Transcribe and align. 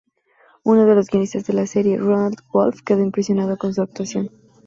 Uno 0.63 0.87
de 0.87 0.95
los 0.95 1.09
guionistas 1.11 1.45
de 1.45 1.53
la 1.53 1.67
serie, 1.67 1.99
Ronald 1.99 2.39
Wolfe 2.51 2.81
quedó 2.83 3.01
impresionado 3.03 3.55
con 3.59 3.71
su 3.71 3.83
actuación. 3.83 4.31